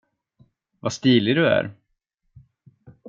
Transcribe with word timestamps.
Vad 0.79 0.93
stilig 0.93 1.35
du 1.35 1.47
är. 1.47 1.71